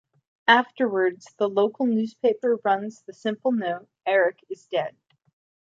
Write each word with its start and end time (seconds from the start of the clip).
Afterwards, 0.47 1.31
a 1.37 1.45
local 1.45 1.85
newspaper 1.85 2.55
runs 2.63 3.03
the 3.03 3.13
simple 3.13 3.51
note: 3.51 3.87
"Erik 4.07 4.43
is 4.49 4.65
dead". 4.65 4.95